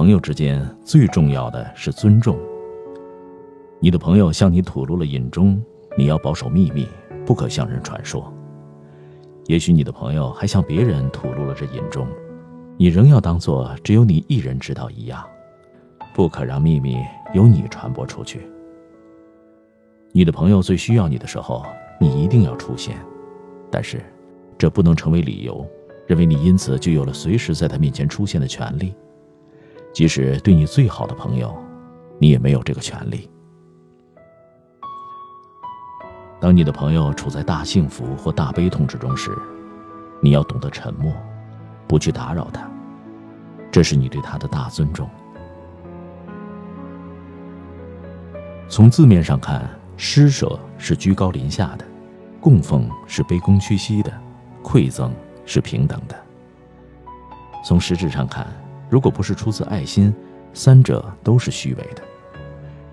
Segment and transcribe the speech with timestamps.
[0.00, 2.34] 朋友之间最重要的是尊重。
[3.80, 5.62] 你的朋友向你吐露了隐衷，
[5.94, 6.88] 你要保守秘密，
[7.26, 8.32] 不可向人传说。
[9.44, 12.08] 也许你的朋友还向别人吐露了这隐衷，
[12.78, 15.22] 你仍要当做只有你一人知道一样，
[16.14, 16.96] 不可让秘密
[17.34, 18.48] 由你传播出去。
[20.12, 21.62] 你的朋友最需要你的时候，
[22.00, 22.96] 你一定要出现，
[23.70, 24.00] 但是，
[24.56, 25.62] 这不能成为理由，
[26.06, 28.94] 认为你因此就有了随时在他面前出现的权利。
[29.92, 31.56] 即使对你最好的朋友，
[32.18, 33.30] 你也没有这个权利。
[36.40, 39.30] 当你的朋友处在大幸福或大悲痛之中时，
[40.22, 41.12] 你要懂得沉默，
[41.86, 42.68] 不去打扰他，
[43.70, 45.08] 这是你对他的大尊重。
[48.68, 49.68] 从字面上看。
[50.02, 51.84] 施舍是居高临下的，
[52.40, 54.10] 供奉是卑躬屈膝的，
[54.62, 55.12] 馈赠
[55.44, 56.16] 是平等的。
[57.62, 58.46] 从实质上看，
[58.90, 60.12] 如果不是出自爱心，
[60.52, 62.02] 三者都是虚伪的；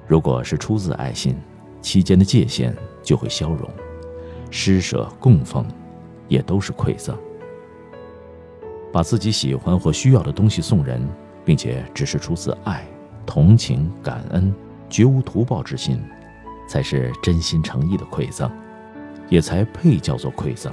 [0.07, 1.35] 如果是出自爱心，
[1.81, 3.67] 期间的界限就会消融。
[4.51, 5.65] 施舍、供奉，
[6.27, 7.17] 也都是馈赠。
[8.93, 11.05] 把自己喜欢或需要的东西送人，
[11.43, 12.87] 并且只是出自爱、
[13.25, 14.53] 同情、感恩，
[14.89, 15.99] 绝无图报之心。
[16.69, 18.51] 才是真心诚意的馈赠，
[19.29, 20.69] 也才配叫做馈赠。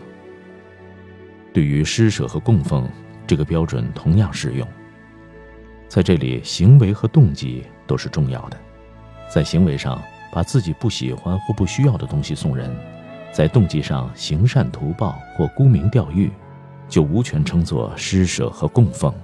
[1.52, 2.84] 对于施舍和供奉，
[3.28, 4.66] 这个标准同样适用。
[5.94, 8.56] 在这里，行为和动机都是重要的。
[9.32, 12.68] 在行为上，把自己不喜欢或不需要的东西送人；
[13.32, 16.32] 在动机上行善图报或沽名钓誉，
[16.88, 19.14] 就无权称作施舍和供奉，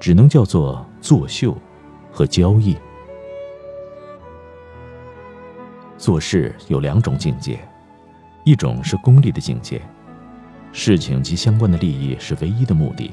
[0.00, 1.54] 只能叫做作秀
[2.10, 2.74] 和交易。
[5.98, 7.58] 做事有两种境界，
[8.42, 9.82] 一种是功利的境界，
[10.72, 13.12] 事情及相关的利益是唯一的目的，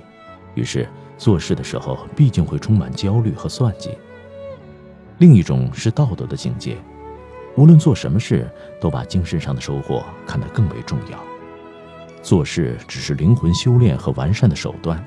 [0.55, 0.87] 于是
[1.21, 3.91] 做事的时候毕竟会充满焦虑和算计；
[5.19, 6.75] 另一种是道德的境界，
[7.55, 8.49] 无论做什么事，
[8.79, 11.19] 都把精神上的收获看得更为重要。
[12.23, 14.99] 做事只是灵魂修炼和完善的手段，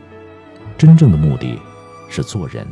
[0.78, 1.58] 真正的目的
[2.08, 2.64] 是做人。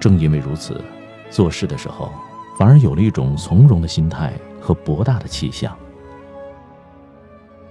[0.00, 0.82] 正因为如此，
[1.28, 2.10] 做事的时候。
[2.58, 5.74] 反而有了一种从容的心态和博大的气象。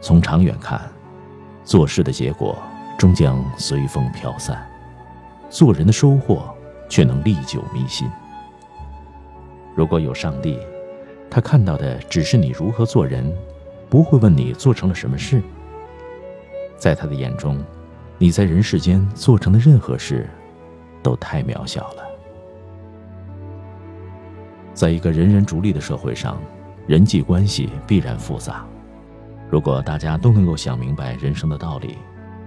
[0.02, 0.82] 从长远看，
[1.64, 2.58] 做事的结果
[3.00, 4.62] 终将随风飘散，
[5.50, 6.54] 做人的收获
[6.90, 8.06] 却能历久弥新。
[9.74, 10.60] 如果有上帝，
[11.32, 13.34] 他看到的只是你如何做人，
[13.90, 15.42] 不会问你做成了什么事。
[16.78, 17.64] 在他的眼中，
[18.18, 20.30] 你在人世间做成的任何事，
[21.02, 22.04] 都太渺小了。
[24.74, 26.38] 在一个人人逐利的社会上，
[26.86, 28.66] 人际关系必然复杂。
[29.50, 31.98] 如果大家都能够想明白人生的道理，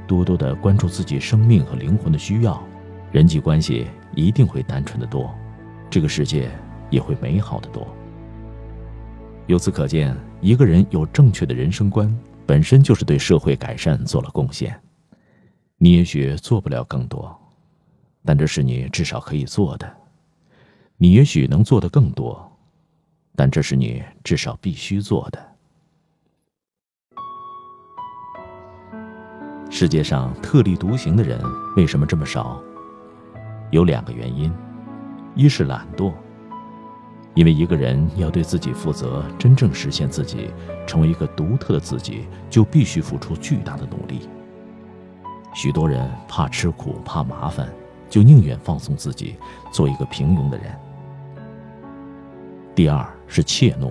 [0.06, 2.62] 多多的关注自己生命和灵魂的需要，
[3.10, 5.32] 人际关系一定会单纯的多，
[5.90, 6.50] 这个世界
[6.90, 7.86] 也会美好的多。
[9.46, 12.14] 由此可见，一个人有正确的人生观，
[12.46, 14.78] 本身就是对社会改善做了贡献。
[15.78, 17.36] 你也许做不了更多，
[18.24, 19.92] 但这是你至少可以做的。
[20.96, 22.50] 你也许能做的更多，
[23.34, 25.51] 但这是你至少必须做的。
[29.82, 31.40] 世界上特立独行的人
[31.76, 32.62] 为什么这么少？
[33.72, 34.48] 有两个原因：
[35.34, 36.12] 一是懒惰，
[37.34, 40.50] 因为一个人要对自己负责，真正实现自己，
[40.86, 44.28] 成为一个独特的自己，就必须付出巨大的努力。
[45.52, 47.68] 许多人怕吃苦、怕麻烦，
[48.08, 49.34] 就宁愿放纵自己，
[49.72, 50.66] 做一个平庸的人。
[52.72, 53.90] 第二是怯懦，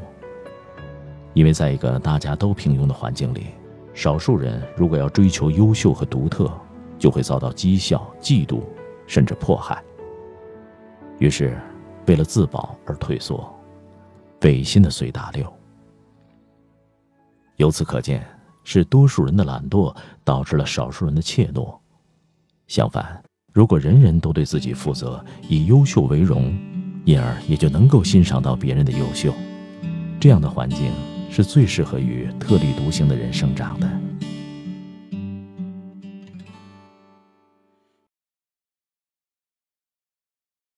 [1.33, 3.47] 因为在一个大家都平庸的环境里，
[3.93, 6.51] 少数人如果要追求优秀和独特，
[6.97, 8.61] 就会遭到讥笑、嫉妒，
[9.07, 9.83] 甚至迫害。
[11.19, 11.57] 于是，
[12.07, 13.53] 为了自保而退缩，
[14.41, 15.51] 违心的随大流。
[17.57, 18.25] 由此可见，
[18.63, 21.77] 是多数人的懒惰导致了少数人的怯懦。
[22.67, 23.21] 相反，
[23.53, 26.53] 如果人人都对自己负责，以优秀为荣。
[27.03, 29.33] 因而也就能够欣赏到别人的优秀，
[30.19, 30.91] 这样的环境
[31.31, 34.00] 是最适合于特立独行的人生长的。